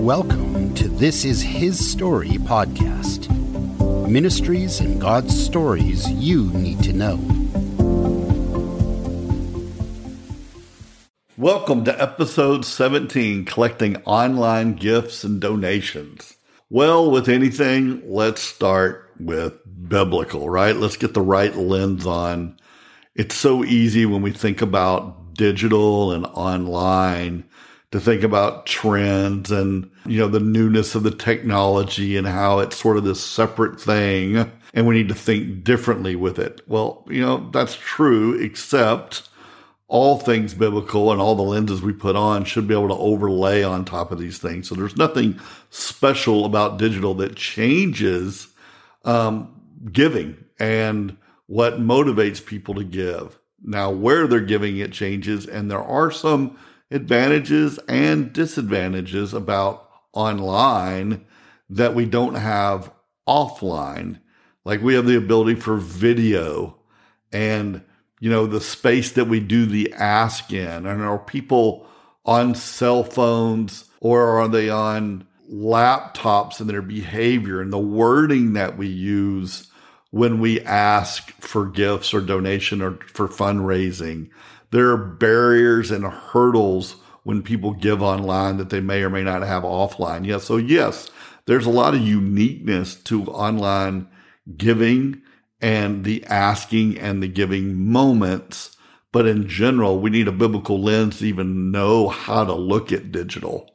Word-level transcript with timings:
Welcome 0.00 0.72
to 0.76 0.88
This 0.88 1.26
Is 1.26 1.42
His 1.42 1.90
Story 1.90 2.30
podcast 2.30 3.28
ministries 4.08 4.80
and 4.80 4.98
God's 4.98 5.38
stories 5.38 6.10
you 6.12 6.46
need 6.54 6.82
to 6.84 6.94
know. 6.94 7.16
Welcome 11.36 11.84
to 11.84 12.02
episode 12.02 12.64
17 12.64 13.44
Collecting 13.44 13.98
Online 14.04 14.72
Gifts 14.72 15.22
and 15.22 15.38
Donations. 15.38 16.34
Well, 16.70 17.10
with 17.10 17.28
anything, 17.28 18.02
let's 18.10 18.40
start 18.40 19.12
with 19.20 19.52
biblical, 19.86 20.48
right? 20.48 20.74
Let's 20.74 20.96
get 20.96 21.12
the 21.12 21.20
right 21.20 21.54
lens 21.54 22.06
on. 22.06 22.58
It's 23.14 23.34
so 23.34 23.64
easy 23.64 24.06
when 24.06 24.22
we 24.22 24.30
think 24.32 24.62
about 24.62 25.34
digital 25.34 26.12
and 26.12 26.24
online 26.24 27.44
to 27.92 28.00
think 28.00 28.22
about 28.22 28.66
trends 28.66 29.50
and, 29.50 29.90
you 30.06 30.18
know, 30.18 30.28
the 30.28 30.40
newness 30.40 30.94
of 30.94 31.02
the 31.02 31.10
technology 31.10 32.16
and 32.16 32.26
how 32.26 32.60
it's 32.60 32.76
sort 32.76 32.96
of 32.96 33.04
this 33.04 33.22
separate 33.22 33.80
thing. 33.80 34.50
And 34.72 34.86
we 34.86 34.94
need 34.94 35.08
to 35.08 35.14
think 35.14 35.64
differently 35.64 36.14
with 36.14 36.38
it. 36.38 36.60
Well, 36.68 37.04
you 37.08 37.20
know, 37.20 37.50
that's 37.50 37.74
true, 37.74 38.40
except 38.40 39.28
all 39.88 40.18
things 40.18 40.54
biblical 40.54 41.10
and 41.10 41.20
all 41.20 41.34
the 41.34 41.42
lenses 41.42 41.82
we 41.82 41.92
put 41.92 42.14
on 42.14 42.44
should 42.44 42.68
be 42.68 42.74
able 42.74 42.86
to 42.86 42.94
overlay 42.94 43.64
on 43.64 43.84
top 43.84 44.12
of 44.12 44.20
these 44.20 44.38
things. 44.38 44.68
So 44.68 44.76
there's 44.76 44.96
nothing 44.96 45.40
special 45.70 46.44
about 46.44 46.78
digital 46.78 47.14
that 47.14 47.34
changes 47.34 48.46
um, 49.04 49.60
giving 49.90 50.44
and 50.60 51.16
what 51.46 51.80
motivates 51.80 52.44
people 52.44 52.76
to 52.76 52.84
give. 52.84 53.36
Now, 53.64 53.90
where 53.90 54.28
they're 54.28 54.40
giving 54.40 54.78
it 54.78 54.92
changes, 54.92 55.44
and 55.46 55.68
there 55.68 55.82
are 55.82 56.12
some 56.12 56.56
advantages 56.90 57.78
and 57.88 58.32
disadvantages 58.32 59.32
about 59.32 59.88
online 60.12 61.24
that 61.68 61.94
we 61.94 62.04
don't 62.04 62.34
have 62.34 62.90
offline. 63.28 64.20
Like 64.64 64.82
we 64.82 64.94
have 64.94 65.06
the 65.06 65.16
ability 65.16 65.54
for 65.60 65.76
video 65.76 66.76
and, 67.32 67.82
you 68.18 68.28
know, 68.28 68.46
the 68.46 68.60
space 68.60 69.12
that 69.12 69.26
we 69.26 69.40
do 69.40 69.66
the 69.66 69.92
ask 69.94 70.52
in. 70.52 70.86
And 70.86 71.02
are 71.02 71.18
people 71.18 71.86
on 72.24 72.54
cell 72.54 73.04
phones 73.04 73.84
or 74.00 74.40
are 74.40 74.48
they 74.48 74.68
on 74.68 75.26
laptops 75.50 76.60
and 76.60 76.68
their 76.68 76.82
behavior 76.82 77.60
and 77.60 77.72
the 77.72 77.78
wording 77.78 78.52
that 78.54 78.76
we 78.76 78.86
use 78.86 79.68
when 80.10 80.40
we 80.40 80.60
ask 80.62 81.30
for 81.40 81.66
gifts 81.66 82.12
or 82.12 82.20
donation 82.20 82.82
or 82.82 82.98
for 83.06 83.28
fundraising? 83.28 84.28
There 84.70 84.90
are 84.90 84.96
barriers 84.96 85.90
and 85.90 86.04
hurdles 86.04 86.96
when 87.22 87.42
people 87.42 87.72
give 87.72 88.02
online 88.02 88.56
that 88.56 88.70
they 88.70 88.80
may 88.80 89.02
or 89.02 89.10
may 89.10 89.22
not 89.22 89.42
have 89.42 89.62
offline. 89.62 90.26
Yeah. 90.26 90.38
So 90.38 90.56
yes, 90.56 91.10
there's 91.46 91.66
a 91.66 91.70
lot 91.70 91.94
of 91.94 92.00
uniqueness 92.00 92.94
to 92.94 93.24
online 93.26 94.08
giving 94.56 95.22
and 95.60 96.04
the 96.04 96.24
asking 96.26 96.98
and 96.98 97.22
the 97.22 97.28
giving 97.28 97.90
moments. 97.90 98.76
But 99.12 99.26
in 99.26 99.48
general, 99.48 99.98
we 99.98 100.10
need 100.10 100.28
a 100.28 100.32
biblical 100.32 100.80
lens 100.80 101.18
to 101.18 101.26
even 101.26 101.70
know 101.70 102.08
how 102.08 102.44
to 102.44 102.54
look 102.54 102.92
at 102.92 103.10
digital. 103.10 103.74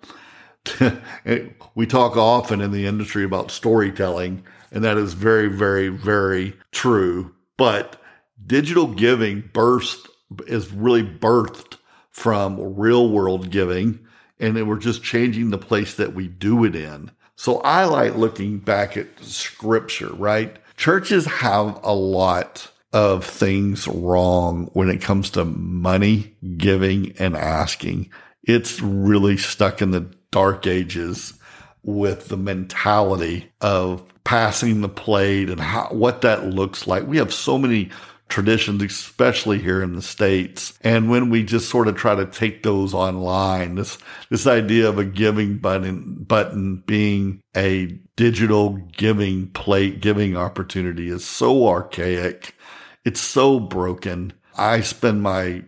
we 1.75 1.85
talk 1.85 2.15
often 2.15 2.61
in 2.61 2.71
the 2.71 2.85
industry 2.85 3.23
about 3.23 3.51
storytelling, 3.51 4.43
and 4.71 4.83
that 4.83 4.97
is 4.97 5.13
very, 5.13 5.47
very, 5.47 5.89
very 5.89 6.53
true. 6.71 7.35
But 7.57 8.01
digital 8.45 8.87
giving 8.87 9.49
burst 9.53 10.07
is 10.47 10.71
really 10.71 11.03
birthed 11.03 11.77
from 12.11 12.75
real 12.75 13.09
world 13.09 13.49
giving. 13.49 13.99
And 14.39 14.67
we're 14.67 14.77
just 14.77 15.03
changing 15.03 15.49
the 15.49 15.57
place 15.57 15.95
that 15.95 16.13
we 16.13 16.27
do 16.27 16.65
it 16.65 16.75
in. 16.75 17.11
So 17.35 17.59
I 17.61 17.85
like 17.85 18.15
looking 18.15 18.59
back 18.59 18.97
at 18.97 19.07
scripture, 19.21 20.13
right? 20.13 20.57
Churches 20.77 21.25
have 21.25 21.79
a 21.83 21.93
lot 21.93 22.69
of 22.93 23.25
things 23.25 23.87
wrong 23.87 24.69
when 24.73 24.89
it 24.89 25.01
comes 25.01 25.29
to 25.31 25.43
money, 25.45 26.35
giving, 26.57 27.13
and 27.19 27.35
asking. 27.35 28.09
It's 28.43 28.81
really 28.81 29.37
stuck 29.37 29.81
in 29.81 29.91
the 29.91 30.09
dark 30.31 30.67
ages 30.67 31.33
with 31.83 32.29
the 32.29 32.37
mentality 32.37 33.51
of 33.61 34.03
passing 34.23 34.81
the 34.81 34.89
plate 34.89 35.49
and 35.49 35.59
how, 35.59 35.87
what 35.91 36.21
that 36.21 36.47
looks 36.47 36.87
like. 36.87 37.05
We 37.05 37.17
have 37.17 37.33
so 37.33 37.57
many 37.57 37.91
traditions, 38.27 38.81
especially 38.81 39.59
here 39.59 39.81
in 39.81 39.93
the 39.93 40.01
States. 40.01 40.77
And 40.81 41.09
when 41.09 41.29
we 41.29 41.43
just 41.43 41.69
sort 41.69 41.87
of 41.87 41.95
try 41.95 42.15
to 42.15 42.25
take 42.25 42.63
those 42.63 42.93
online, 42.93 43.75
this, 43.75 43.97
this 44.29 44.47
idea 44.47 44.89
of 44.89 44.97
a 44.97 45.05
giving 45.05 45.57
button, 45.57 46.15
button 46.23 46.77
being 46.85 47.41
a 47.55 47.97
digital 48.15 48.73
giving 48.97 49.47
plate, 49.49 50.01
giving 50.01 50.35
opportunity 50.35 51.09
is 51.09 51.25
so 51.25 51.67
archaic. 51.67 52.55
It's 53.03 53.21
so 53.21 53.59
broken. 53.59 54.33
I 54.57 54.81
spend 54.81 55.21
my 55.21 55.63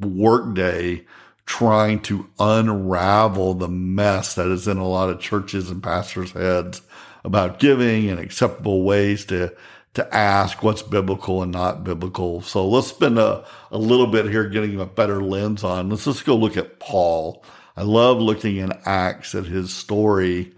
workday 0.00 1.04
trying 1.46 2.00
to 2.00 2.28
unravel 2.38 3.54
the 3.54 3.68
mess 3.68 4.34
that 4.34 4.48
is 4.48 4.66
in 4.66 4.78
a 4.78 4.88
lot 4.88 5.10
of 5.10 5.20
churches 5.20 5.70
and 5.70 5.82
pastors' 5.82 6.32
heads 6.32 6.82
about 7.22 7.58
giving 7.58 8.08
and 8.10 8.18
acceptable 8.18 8.82
ways 8.82 9.24
to 9.26 9.54
to 9.94 10.14
ask 10.14 10.62
what's 10.62 10.82
biblical 10.82 11.42
and 11.42 11.52
not 11.52 11.84
biblical. 11.84 12.42
So 12.42 12.68
let's 12.68 12.88
spend 12.88 13.18
a, 13.18 13.44
a 13.70 13.78
little 13.78 14.08
bit 14.08 14.26
here 14.26 14.48
getting 14.48 14.80
a 14.80 14.86
better 14.86 15.22
lens 15.22 15.62
on. 15.64 15.88
Let's 15.88 16.04
just 16.04 16.24
go 16.24 16.36
look 16.36 16.56
at 16.56 16.80
Paul. 16.80 17.42
I 17.76 17.82
love 17.82 18.20
looking 18.20 18.56
in 18.56 18.72
Acts 18.84 19.34
at 19.34 19.46
his 19.46 19.72
story 19.72 20.52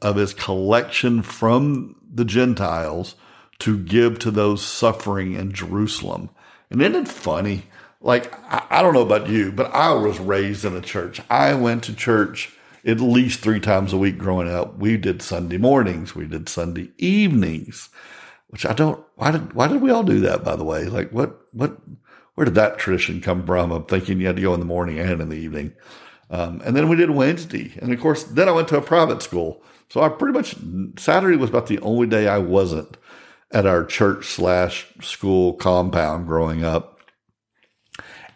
of 0.00 0.16
his 0.16 0.32
collection 0.32 1.22
from 1.22 1.96
the 2.12 2.24
Gentiles 2.24 3.14
to 3.60 3.78
give 3.78 4.18
to 4.20 4.30
those 4.30 4.64
suffering 4.64 5.34
in 5.34 5.52
Jerusalem. 5.52 6.30
And 6.70 6.80
isn't 6.80 7.06
it 7.06 7.08
funny? 7.08 7.64
Like, 8.00 8.32
I, 8.50 8.66
I 8.70 8.82
don't 8.82 8.94
know 8.94 9.02
about 9.02 9.28
you, 9.28 9.52
but 9.52 9.74
I 9.74 9.92
was 9.92 10.18
raised 10.18 10.64
in 10.64 10.76
a 10.76 10.80
church. 10.80 11.20
I 11.28 11.54
went 11.54 11.84
to 11.84 11.94
church 11.94 12.54
at 12.86 13.00
least 13.00 13.40
three 13.40 13.60
times 13.60 13.92
a 13.92 13.98
week 13.98 14.16
growing 14.16 14.48
up. 14.48 14.78
We 14.78 14.96
did 14.96 15.20
Sunday 15.20 15.58
mornings, 15.58 16.14
we 16.14 16.26
did 16.26 16.48
Sunday 16.48 16.90
evenings 16.96 17.90
which 18.48 18.66
I 18.66 18.72
don't. 18.72 19.04
Why 19.16 19.30
did 19.30 19.52
why 19.52 19.68
did 19.68 19.80
we 19.80 19.90
all 19.90 20.02
do 20.02 20.20
that? 20.20 20.44
By 20.44 20.56
the 20.56 20.64
way, 20.64 20.86
like 20.86 21.10
what 21.10 21.40
what 21.52 21.78
where 22.34 22.44
did 22.44 22.54
that 22.54 22.78
tradition 22.78 23.20
come 23.20 23.44
from? 23.44 23.70
Of 23.70 23.88
thinking 23.88 24.20
you 24.20 24.26
had 24.26 24.36
to 24.36 24.42
go 24.42 24.54
in 24.54 24.60
the 24.60 24.66
morning 24.66 24.98
and 24.98 25.20
in 25.20 25.28
the 25.28 25.36
evening. 25.36 25.72
Um, 26.30 26.60
and 26.64 26.76
then 26.76 26.88
we 26.88 26.96
did 26.96 27.10
Wednesday, 27.10 27.72
and 27.80 27.92
of 27.92 28.00
course, 28.00 28.24
then 28.24 28.48
I 28.48 28.52
went 28.52 28.68
to 28.68 28.76
a 28.76 28.82
private 28.82 29.22
school. 29.22 29.62
So 29.90 30.02
I 30.02 30.10
pretty 30.10 30.36
much 30.36 30.56
Saturday 30.98 31.36
was 31.36 31.50
about 31.50 31.68
the 31.68 31.78
only 31.80 32.06
day 32.06 32.28
I 32.28 32.38
wasn't 32.38 32.98
at 33.50 33.66
our 33.66 33.84
church 33.84 34.26
slash 34.26 34.86
school 35.00 35.54
compound 35.54 36.26
growing 36.26 36.64
up. 36.64 37.00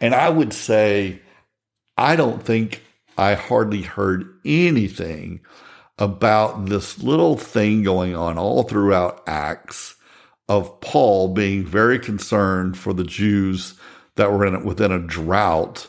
And 0.01 0.15
I 0.15 0.31
would 0.31 0.55
say, 0.55 1.21
I 1.99 2.17
don't 2.17 2.43
think 2.43 2.83
I 3.19 3.35
hardly 3.35 3.83
heard 3.83 4.41
anything 4.45 5.41
about 5.99 6.67
this 6.67 7.03
little 7.03 7.37
thing 7.37 7.83
going 7.83 8.17
on 8.17 8.39
all 8.39 8.63
throughout 8.63 9.23
Acts 9.27 9.97
of 10.53 10.83
Paul 10.83 11.29
being 11.29 11.65
very 11.65 11.99
concerned 11.99 12.77
for 12.77 12.93
the 12.93 13.05
Jews 13.05 13.73
that 14.17 14.31
were 14.31 14.45
in, 14.45 14.65
within 14.65 14.93
a 14.93 14.99
drought 14.99 15.89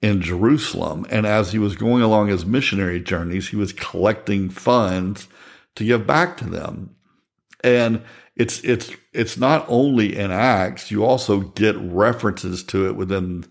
in 0.00 0.20
Jerusalem. 0.20 1.06
And 1.08 1.24
as 1.24 1.52
he 1.52 1.60
was 1.60 1.76
going 1.76 2.02
along 2.02 2.26
his 2.26 2.44
missionary 2.44 3.00
journeys, 3.00 3.50
he 3.50 3.56
was 3.56 3.72
collecting 3.72 4.50
funds 4.50 5.28
to 5.76 5.84
give 5.84 6.04
back 6.04 6.36
to 6.38 6.50
them. 6.50 6.96
And 7.62 8.02
it's 8.34 8.60
it's 8.64 8.90
it's 9.12 9.36
not 9.36 9.64
only 9.68 10.16
in 10.16 10.32
Acts, 10.32 10.90
you 10.90 11.04
also 11.04 11.38
get 11.38 11.76
references 11.78 12.64
to 12.64 12.88
it 12.88 12.96
within 12.96 13.44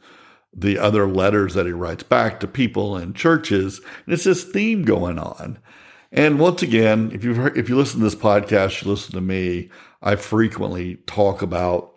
the 0.53 0.77
other 0.77 1.07
letters 1.07 1.53
that 1.53 1.65
he 1.65 1.71
writes 1.71 2.03
back 2.03 2.41
to 2.41 2.47
people 2.47 2.97
and 2.97 3.15
churches. 3.15 3.79
And 4.05 4.13
it's 4.13 4.25
this 4.25 4.43
theme 4.43 4.83
going 4.83 5.17
on. 5.17 5.59
And 6.11 6.39
once 6.39 6.61
again, 6.61 7.09
if 7.13 7.23
you've 7.23 7.39
if 7.55 7.69
you 7.69 7.77
listen 7.77 8.01
to 8.01 8.03
this 8.03 8.15
podcast, 8.15 8.83
you 8.83 8.91
listen 8.91 9.13
to 9.13 9.21
me. 9.21 9.69
I 10.01 10.15
frequently 10.15 10.95
talk 11.05 11.41
about 11.41 11.93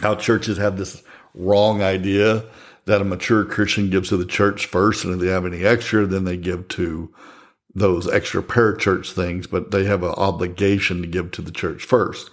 how 0.00 0.14
churches 0.14 0.58
have 0.58 0.76
this 0.76 1.02
wrong 1.34 1.82
idea 1.82 2.44
that 2.86 3.00
a 3.00 3.04
mature 3.04 3.44
Christian 3.44 3.90
gives 3.90 4.08
to 4.08 4.16
the 4.16 4.24
church 4.24 4.66
first, 4.66 5.04
and 5.04 5.14
if 5.14 5.20
they 5.20 5.28
have 5.28 5.46
any 5.46 5.64
extra, 5.64 6.06
then 6.06 6.24
they 6.24 6.36
give 6.36 6.68
to 6.68 7.12
those 7.74 8.08
extra 8.08 8.42
parachurch 8.42 9.12
things, 9.12 9.46
but 9.46 9.70
they 9.70 9.84
have 9.84 10.02
an 10.02 10.10
obligation 10.10 11.02
to 11.02 11.06
give 11.06 11.30
to 11.32 11.42
the 11.42 11.52
church 11.52 11.84
first. 11.84 12.30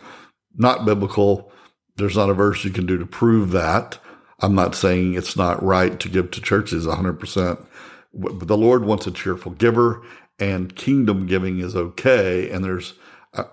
Not 0.56 0.86
biblical. 0.86 1.52
There's 1.98 2.16
not 2.16 2.30
a 2.30 2.34
verse 2.34 2.64
you 2.64 2.72
can 2.72 2.86
do 2.86 2.98
to 2.98 3.06
prove 3.06 3.52
that. 3.52 4.00
I'm 4.40 4.56
not 4.56 4.76
saying 4.76 5.14
it's 5.14 5.36
not 5.36 5.62
right 5.64 6.00
to 6.00 6.10
give 6.10 6.32
to 6.32 6.42
churches 6.42 6.86
100%. 6.86 7.66
But 8.14 8.48
the 8.48 8.58
Lord 8.58 8.86
wants 8.86 9.06
a 9.06 9.12
cheerful 9.12 9.52
giver, 9.52 10.02
and 10.40 10.76
kingdom 10.76 11.28
giving 11.28 11.60
is 11.60 11.76
okay. 11.76 12.50
And 12.50 12.64
there's 12.64 12.94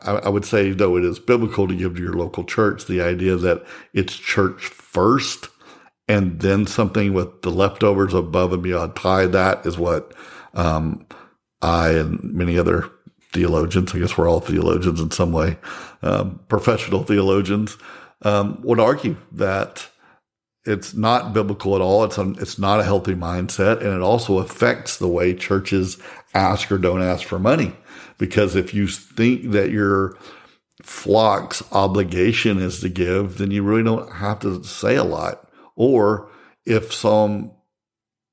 I, 0.03 0.13
I 0.13 0.29
would 0.29 0.45
say, 0.45 0.73
though 0.73 0.97
it 0.97 1.05
is 1.05 1.19
biblical 1.19 1.69
to 1.69 1.75
give 1.75 1.97
to 1.97 2.03
your 2.03 2.15
local 2.15 2.45
church, 2.45 2.87
the 2.87 3.03
idea 3.03 3.37
that 3.37 3.65
it's 3.93 4.17
church 4.17 4.67
first 4.67 5.49
and 6.09 6.41
then 6.41 6.67
something 6.67 7.15
with 7.15 7.43
the 7.43 7.51
leftovers 7.51 8.15
above 8.15 8.53
and 8.53 8.63
beyond 8.63 8.97
tithe, 8.97 9.33
that 9.33 9.65
is 9.65 9.79
what 9.79 10.15
um, 10.55 11.07
I 11.63 11.91
and 11.91 12.23
many 12.23 12.59
other 12.59 12.91
theologians, 13.33 13.95
I 13.95 13.99
guess 13.99 14.17
we're 14.17 14.29
all 14.29 14.41
theologians 14.41 15.01
in 15.01 15.11
some 15.11 15.33
way, 15.33 15.59
um, 16.03 16.41
professional 16.49 17.03
theologians, 17.03 17.77
um, 18.23 18.61
would 18.63 18.79
argue 18.79 19.17
that 19.33 19.89
it's 20.65 20.95
not 20.95 21.33
biblical 21.35 21.75
at 21.75 21.83
all. 21.83 22.05
It's, 22.05 22.17
it's 22.17 22.59
not 22.59 22.81
a 22.81 22.85
healthy 22.85 23.15
mindset. 23.15 23.79
And 23.79 23.89
it 23.89 24.01
also 24.01 24.39
affects 24.39 24.97
the 24.97 25.09
way 25.09 25.35
churches 25.35 25.99
ask 26.33 26.73
or 26.73 26.79
don't 26.79 27.03
ask 27.03 27.27
for 27.27 27.39
money. 27.39 27.77
Because 28.19 28.56
if 28.56 28.72
you 28.72 28.87
think 28.87 29.50
that 29.50 29.70
your 29.70 30.16
flock's 30.82 31.62
obligation 31.72 32.58
is 32.58 32.81
to 32.81 32.88
give, 32.88 33.38
then 33.38 33.50
you 33.50 33.62
really 33.62 33.82
don't 33.82 34.12
have 34.12 34.40
to 34.40 34.62
say 34.64 34.96
a 34.96 35.05
lot. 35.05 35.49
Or 35.76 36.31
if 36.66 36.93
some 36.93 37.52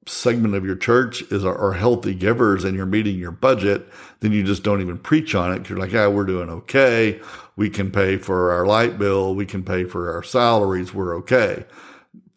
segment 0.08 0.56
of 0.56 0.66
your 0.66 0.76
church 0.76 1.22
is 1.32 1.46
are 1.46 1.74
healthy 1.74 2.16
givers 2.16 2.64
and 2.64 2.76
you're 2.76 2.86
meeting 2.86 3.18
your 3.18 3.32
budget, 3.32 3.88
then 4.20 4.32
you 4.32 4.44
just 4.44 4.64
don't 4.64 4.82
even 4.82 4.98
preach 4.98 5.36
on 5.36 5.54
it. 5.54 5.70
You're 5.70 5.78
like, 5.80 5.92
yeah, 5.92 6.08
we're 6.08 6.26
doing 6.26 6.50
okay. 6.50 7.20
We 7.56 7.70
can 7.70 7.92
pay 7.92 8.18
for 8.18 8.52
our 8.52 8.66
light 8.66 8.98
bill. 8.98 9.36
We 9.36 9.46
can 9.46 9.64
pay 9.64 9.84
for 9.84 10.12
our 10.14 10.24
salaries. 10.24 10.94
We're 10.94 11.16
okay. 11.18 11.66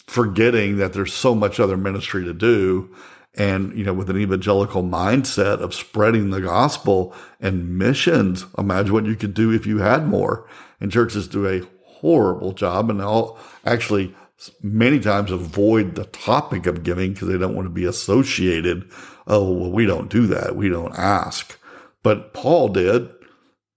Forgetting 0.07 0.77
that 0.77 0.93
there's 0.93 1.15
so 1.15 1.35
much 1.35 1.59
other 1.59 1.79
ministry 1.79 2.25
to 2.25 2.35
do. 2.35 2.95
And, 3.37 3.77
you 3.77 3.85
know, 3.85 3.93
with 3.93 4.11
an 4.11 4.19
evangelical 4.19 4.85
mindset 4.85 5.61
of 5.61 5.75
spreading 5.75 6.31
the 6.31 6.41
gospel 6.41 7.13
and 7.41 7.77
missions, 7.77 8.47
imagine 8.57 8.93
what 8.93 9.07
you 9.07 9.17
could 9.17 9.35
do 9.35 9.51
if 9.51 9.67
you 9.67 9.79
had 9.79 10.07
more. 10.07 10.49
And 10.81 10.93
churches 10.93 11.27
do 11.27 11.49
a 11.49 11.67
horrible 11.85 12.53
job 12.53 12.91
and 12.91 13.03
all 13.03 13.39
actually 13.65 14.15
many 14.63 15.01
times 15.01 15.31
avoid 15.31 15.95
the 15.95 16.05
topic 16.07 16.67
of 16.67 16.83
giving 16.83 17.13
because 17.13 17.29
they 17.29 17.39
don't 17.39 17.55
want 17.55 17.67
to 17.67 17.71
be 17.71 17.85
associated. 17.85 18.91
Oh, 19.27 19.53
well, 19.53 19.71
we 19.71 19.87
don't 19.87 20.11
do 20.11 20.27
that. 20.29 20.55
We 20.55 20.69
don't 20.69 20.97
ask. 20.97 21.59
But 22.03 22.35
Paul 22.35 22.69
did. 22.69 23.09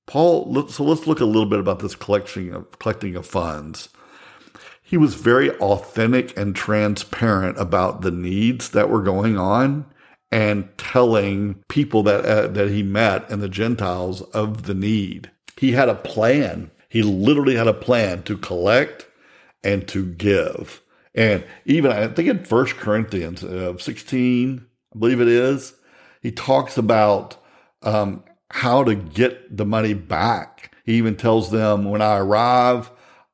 Paul, 0.05 0.67
so 0.67 0.83
let's 0.83 1.07
look 1.07 1.19
a 1.19 1.25
little 1.25 1.49
bit 1.49 1.59
about 1.59 1.79
this 1.79 1.95
collecting 1.95 2.53
of, 2.53 2.79
collecting 2.79 3.15
of 3.15 3.25
funds. 3.25 3.89
He 4.87 4.95
was 4.95 5.15
very 5.15 5.51
authentic 5.57 6.37
and 6.37 6.55
transparent 6.55 7.59
about 7.59 8.03
the 8.03 8.09
needs 8.09 8.69
that 8.69 8.89
were 8.89 9.01
going 9.01 9.37
on 9.37 9.85
and 10.31 10.69
telling 10.77 11.55
people 11.67 12.03
that, 12.03 12.23
uh, 12.25 12.47
that 12.47 12.69
he 12.69 12.83
met 12.83 13.29
and 13.29 13.41
the 13.41 13.49
Gentiles 13.49 14.21
of 14.21 14.63
the 14.63 14.73
need. 14.73 15.29
He 15.57 15.73
had 15.73 15.89
a 15.89 15.95
plan. 15.95 16.71
He 16.87 17.01
literally 17.01 17.57
had 17.57 17.67
a 17.67 17.73
plan 17.73 18.23
to 18.23 18.37
collect 18.37 19.07
and 19.61 19.85
to 19.89 20.05
give. 20.05 20.81
And 21.13 21.43
even 21.65 21.91
I 21.91 22.07
think 22.07 22.29
in 22.29 22.45
First 22.45 22.77
Corinthians 22.77 23.43
uh, 23.43 23.77
16, 23.77 24.65
I 24.95 24.97
believe 24.97 25.19
it 25.19 25.27
is, 25.27 25.73
he 26.21 26.31
talks 26.31 26.77
about 26.77 27.35
um, 27.81 28.23
how 28.51 28.85
to 28.85 28.95
get 28.95 29.57
the 29.57 29.65
money 29.65 29.93
back. 29.93 30.73
He 30.85 30.93
even 30.93 31.17
tells 31.17 31.51
them, 31.51 31.83
when 31.83 32.01
I 32.01 32.19
arrive, 32.19 32.89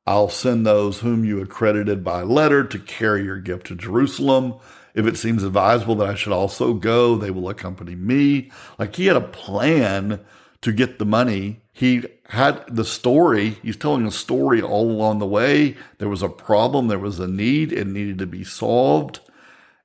I'll 0.06 0.28
send 0.28 0.66
those 0.66 1.00
whom 1.00 1.24
you 1.24 1.40
accredited 1.40 2.04
by 2.04 2.22
letter 2.22 2.62
to 2.64 2.78
carry 2.78 3.24
your 3.24 3.38
gift 3.38 3.66
to 3.68 3.74
Jerusalem. 3.74 4.56
If 4.94 5.06
it 5.06 5.16
seems 5.16 5.42
advisable 5.42 5.94
that 5.96 6.08
I 6.08 6.14
should 6.14 6.32
also 6.32 6.74
go, 6.74 7.16
they 7.16 7.30
will 7.30 7.48
accompany 7.48 7.94
me. 7.94 8.50
Like 8.78 8.96
he 8.96 9.06
had 9.06 9.16
a 9.16 9.22
plan 9.22 10.20
to 10.60 10.72
get 10.72 10.98
the 10.98 11.06
money. 11.06 11.62
He 11.72 12.04
had 12.28 12.64
the 12.68 12.84
story. 12.84 13.50
He's 13.62 13.76
telling 13.76 14.06
a 14.06 14.10
story 14.10 14.60
all 14.60 14.90
along 14.90 15.18
the 15.18 15.26
way. 15.26 15.76
There 15.98 16.08
was 16.08 16.22
a 16.22 16.28
problem, 16.28 16.88
there 16.88 16.98
was 16.98 17.18
a 17.18 17.26
need, 17.26 17.72
it 17.72 17.86
needed 17.86 18.18
to 18.18 18.26
be 18.26 18.44
solved. 18.44 19.20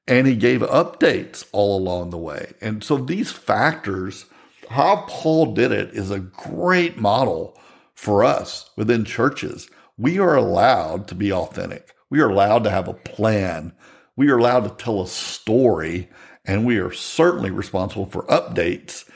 And 0.07 0.27
he 0.27 0.36
gave 0.36 0.62
updates 0.62 1.45
all 1.51 1.77
along 1.77 2.10
the 2.10 2.18
way. 2.18 2.54
And 2.62 2.83
so 2.83 2.98
these 2.98 3.31
factors, 3.31 4.25
how 4.69 5.06
Paul 5.07 5.54
did 5.54 5.71
it, 5.71 5.92
is 5.94 6.12
a 6.12 6.19
great 6.19 6.98
model 6.98 7.57
for 7.94 8.24
us 8.24 8.69
within 8.75 9.06
churches. 9.06 9.69
We 9.99 10.17
are 10.17 10.35
allowed 10.35 11.09
to 11.09 11.15
be 11.15 11.33
authentic. 11.33 11.93
We 12.09 12.21
are 12.21 12.29
allowed 12.29 12.63
to 12.63 12.69
have 12.69 12.87
a 12.87 12.93
plan. 12.93 13.73
We 14.15 14.29
are 14.29 14.37
allowed 14.37 14.63
to 14.63 14.83
tell 14.83 15.01
a 15.01 15.07
story. 15.07 16.09
And 16.45 16.65
we 16.65 16.77
are 16.77 16.93
certainly 16.93 17.51
responsible 17.51 18.05
for 18.05 18.23
updates 18.23 19.07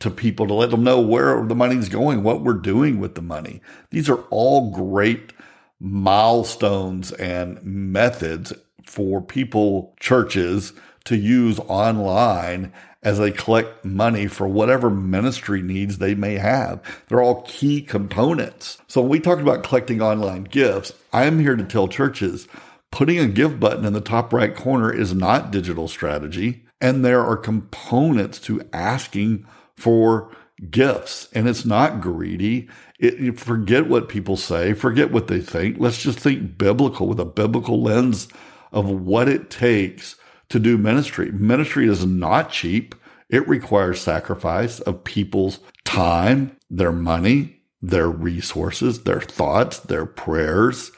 to 0.00 0.10
people 0.10 0.48
to 0.48 0.54
let 0.54 0.70
them 0.70 0.82
know 0.82 1.00
where 1.00 1.46
the 1.46 1.54
money's 1.54 1.88
going, 1.88 2.24
what 2.24 2.42
we're 2.42 2.54
doing 2.54 2.98
with 2.98 3.14
the 3.14 3.22
money. 3.22 3.62
These 3.90 4.08
are 4.10 4.22
all 4.30 4.72
great 4.72 5.32
milestones 5.78 7.12
and 7.12 7.62
methods 7.62 8.52
for 8.84 9.22
people, 9.22 9.94
churches 10.00 10.72
to 11.10 11.16
use 11.16 11.58
online 11.66 12.72
as 13.02 13.18
they 13.18 13.32
collect 13.32 13.84
money 13.84 14.28
for 14.28 14.46
whatever 14.46 14.88
ministry 14.88 15.60
needs 15.60 15.98
they 15.98 16.14
may 16.14 16.34
have. 16.34 16.80
They're 17.08 17.20
all 17.20 17.42
key 17.42 17.82
components. 17.82 18.78
So 18.86 19.00
when 19.00 19.10
we 19.10 19.18
talk 19.18 19.40
about 19.40 19.64
collecting 19.64 20.00
online 20.00 20.44
gifts, 20.44 20.92
I'm 21.12 21.40
here 21.40 21.56
to 21.56 21.64
tell 21.64 21.88
churches 21.88 22.46
putting 22.92 23.18
a 23.18 23.26
give 23.26 23.58
button 23.58 23.84
in 23.84 23.92
the 23.92 24.00
top 24.00 24.32
right 24.32 24.54
corner 24.54 24.92
is 24.92 25.12
not 25.12 25.50
digital 25.50 25.88
strategy. 25.88 26.64
And 26.80 27.04
there 27.04 27.24
are 27.24 27.36
components 27.36 28.38
to 28.42 28.62
asking 28.72 29.48
for 29.74 30.30
gifts 30.70 31.26
and 31.32 31.48
it's 31.48 31.64
not 31.64 32.00
greedy. 32.00 32.68
It, 33.00 33.40
forget 33.40 33.88
what 33.88 34.08
people 34.08 34.36
say, 34.36 34.74
forget 34.74 35.10
what 35.10 35.26
they 35.26 35.40
think. 35.40 35.76
Let's 35.80 36.00
just 36.00 36.20
think 36.20 36.56
biblical 36.56 37.08
with 37.08 37.18
a 37.18 37.24
biblical 37.24 37.82
lens 37.82 38.28
of 38.70 38.88
what 38.88 39.28
it 39.28 39.50
takes 39.50 40.14
to 40.50 40.58
do 40.58 40.76
ministry. 40.76 41.30
Ministry 41.32 41.88
is 41.88 42.04
not 42.04 42.50
cheap. 42.50 42.94
It 43.28 43.48
requires 43.48 44.00
sacrifice 44.00 44.80
of 44.80 45.04
people's 45.04 45.60
time, 45.84 46.56
their 46.68 46.92
money, 46.92 47.62
their 47.80 48.08
resources, 48.08 49.04
their 49.04 49.20
thoughts, 49.20 49.78
their 49.78 50.06
prayers. 50.06 50.90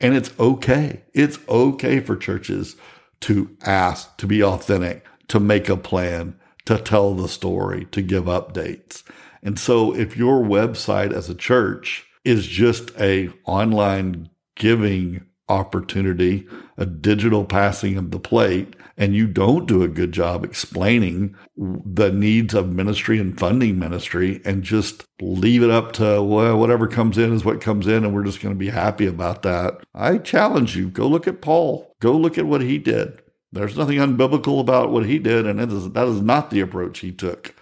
And 0.00 0.16
it's 0.16 0.32
okay. 0.38 1.02
It's 1.12 1.38
okay 1.48 2.00
for 2.00 2.16
churches 2.16 2.76
to 3.20 3.56
ask, 3.66 4.16
to 4.16 4.26
be 4.26 4.42
authentic, 4.42 5.04
to 5.28 5.38
make 5.38 5.68
a 5.68 5.76
plan, 5.76 6.38
to 6.64 6.78
tell 6.78 7.14
the 7.14 7.28
story, 7.28 7.84
to 7.86 8.00
give 8.00 8.24
updates. 8.24 9.02
And 9.42 9.58
so 9.58 9.94
if 9.94 10.16
your 10.16 10.42
website 10.42 11.12
as 11.12 11.28
a 11.28 11.34
church 11.34 12.06
is 12.24 12.46
just 12.46 12.92
a 12.98 13.30
online 13.44 14.30
giving 14.54 15.26
opportunity, 15.50 16.46
a 16.78 16.86
digital 16.86 17.44
passing 17.44 17.96
of 17.96 18.10
the 18.10 18.18
plate, 18.20 18.74
and 18.96 19.14
you 19.14 19.26
don't 19.26 19.66
do 19.66 19.82
a 19.82 19.88
good 19.88 20.12
job 20.12 20.44
explaining 20.44 21.34
the 21.56 22.12
needs 22.12 22.54
of 22.54 22.70
ministry 22.70 23.18
and 23.18 23.38
funding 23.38 23.78
ministry 23.78 24.40
and 24.44 24.62
just 24.62 25.04
leave 25.20 25.62
it 25.62 25.70
up 25.70 25.92
to 25.92 26.22
well, 26.22 26.58
whatever 26.58 26.86
comes 26.86 27.18
in 27.18 27.32
is 27.32 27.44
what 27.44 27.60
comes 27.60 27.86
in 27.86 28.04
and 28.04 28.14
we're 28.14 28.24
just 28.24 28.40
going 28.40 28.54
to 28.54 28.58
be 28.58 28.70
happy 28.70 29.06
about 29.06 29.42
that. 29.42 29.82
I 29.94 30.18
challenge 30.18 30.76
you, 30.76 30.88
go 30.88 31.06
look 31.06 31.26
at 31.26 31.42
Paul. 31.42 31.92
Go 32.00 32.12
look 32.12 32.38
at 32.38 32.46
what 32.46 32.62
he 32.62 32.78
did. 32.78 33.20
There's 33.52 33.76
nothing 33.76 33.98
unbiblical 33.98 34.60
about 34.60 34.90
what 34.90 35.06
he 35.06 35.18
did, 35.18 35.46
and 35.46 35.60
is, 35.60 35.90
that 35.90 36.06
is 36.06 36.20
not 36.22 36.50
the 36.50 36.60
approach 36.60 37.00
he 37.00 37.10
took 37.10 37.54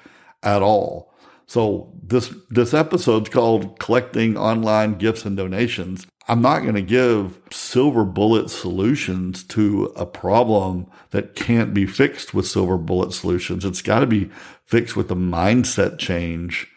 at 0.43 0.63
all. 0.63 1.15
So 1.47 1.95
this 2.03 2.35
this 2.51 2.75
episode's 2.75 3.31
called 3.31 3.79
"Collecting 3.79 4.37
Online 4.37 4.99
Gifts 4.99 5.25
and 5.25 5.37
Donations." 5.37 6.07
I'm 6.29 6.43
not 6.43 6.61
going 6.61 6.75
to 6.75 6.83
give 6.83 7.39
silver 7.51 8.05
bullet 8.05 8.51
solutions 8.51 9.43
to 9.45 9.85
a 9.97 10.05
problem 10.05 10.87
that 11.11 11.35
can't 11.35 11.73
be 11.73 11.87
fixed 11.87 12.35
with 12.35 12.47
silver 12.47 12.77
bullet 12.77 13.15
solutions. 13.15 13.65
It's 13.65 13.81
got 13.81 14.01
to 14.01 14.07
be 14.07 14.31
fixed 14.67 14.95
with 14.95 15.09
the 15.09 15.17
mindset 15.17 15.99
change 15.99 16.69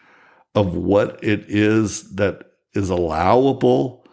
of 0.54 0.74
what 0.74 1.22
it 1.22 1.44
is 1.48 2.14
that 2.14 2.52
is 2.74 2.88
allowable 2.88 4.06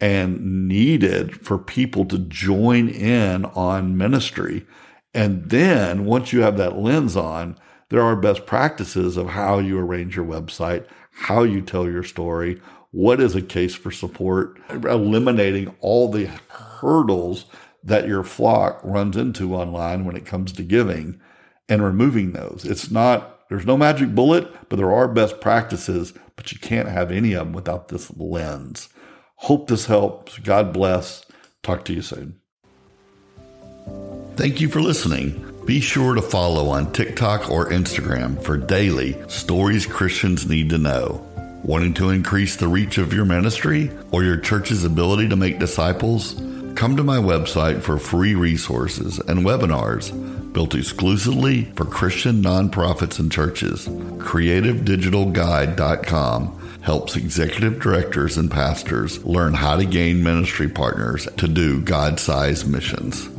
and 0.00 0.68
needed 0.68 1.44
for 1.44 1.58
people 1.58 2.04
to 2.04 2.18
join 2.18 2.88
in 2.88 3.44
on 3.46 3.96
ministry. 3.96 4.64
And 5.12 5.50
then 5.50 6.04
once 6.04 6.32
you 6.32 6.42
have 6.42 6.56
that 6.58 6.78
lens 6.78 7.16
on, 7.16 7.56
there 7.88 8.02
are 8.02 8.16
best 8.16 8.46
practices 8.46 9.16
of 9.16 9.30
how 9.30 9.58
you 9.58 9.78
arrange 9.78 10.16
your 10.16 10.24
website, 10.24 10.86
how 11.10 11.42
you 11.42 11.62
tell 11.62 11.88
your 11.88 12.02
story, 12.02 12.60
what 12.94 13.20
is 13.20 13.34
a 13.34 13.42
case 13.42 13.74
for 13.74 13.90
support, 13.90 14.56
eliminating 14.70 15.74
all 15.80 16.08
the 16.08 16.26
hurdles 16.48 17.46
that 17.82 18.06
your 18.06 18.22
flock 18.22 18.80
runs 18.84 19.16
into 19.16 19.56
online 19.56 20.04
when 20.04 20.14
it 20.14 20.24
comes 20.24 20.52
to 20.52 20.62
giving 20.62 21.20
and 21.68 21.82
removing 21.82 22.32
those. 22.32 22.64
It's 22.64 22.92
not, 22.92 23.48
there's 23.48 23.66
no 23.66 23.76
magic 23.76 24.14
bullet, 24.14 24.68
but 24.68 24.76
there 24.76 24.92
are 24.92 25.08
best 25.08 25.40
practices, 25.40 26.14
but 26.36 26.52
you 26.52 26.60
can't 26.60 26.88
have 26.88 27.10
any 27.10 27.32
of 27.32 27.46
them 27.46 27.52
without 27.52 27.88
this 27.88 28.16
lens. 28.16 28.88
Hope 29.38 29.66
this 29.66 29.86
helps. 29.86 30.38
God 30.38 30.72
bless. 30.72 31.26
Talk 31.64 31.84
to 31.86 31.92
you 31.92 32.00
soon. 32.00 32.38
Thank 34.36 34.60
you 34.60 34.68
for 34.68 34.80
listening. 34.80 35.52
Be 35.66 35.80
sure 35.80 36.14
to 36.14 36.22
follow 36.22 36.68
on 36.68 36.92
TikTok 36.92 37.50
or 37.50 37.70
Instagram 37.70 38.40
for 38.40 38.56
daily 38.56 39.16
stories 39.28 39.84
Christians 39.84 40.48
need 40.48 40.70
to 40.70 40.78
know. 40.78 41.33
Wanting 41.64 41.94
to 41.94 42.10
increase 42.10 42.54
the 42.56 42.68
reach 42.68 42.98
of 42.98 43.14
your 43.14 43.24
ministry 43.24 43.90
or 44.12 44.22
your 44.22 44.36
church's 44.36 44.84
ability 44.84 45.30
to 45.30 45.36
make 45.36 45.58
disciples? 45.58 46.34
Come 46.74 46.94
to 46.94 47.02
my 47.02 47.16
website 47.16 47.80
for 47.80 47.98
free 47.98 48.34
resources 48.34 49.18
and 49.18 49.46
webinars 49.46 50.12
built 50.52 50.74
exclusively 50.74 51.64
for 51.74 51.86
Christian 51.86 52.42
nonprofits 52.42 53.18
and 53.18 53.32
churches. 53.32 53.88
CreativeDigitalGuide.com 53.88 56.60
helps 56.82 57.16
executive 57.16 57.80
directors 57.80 58.36
and 58.36 58.50
pastors 58.50 59.24
learn 59.24 59.54
how 59.54 59.76
to 59.76 59.86
gain 59.86 60.22
ministry 60.22 60.68
partners 60.68 61.26
to 61.38 61.48
do 61.48 61.80
God 61.80 62.20
sized 62.20 62.68
missions. 62.68 63.33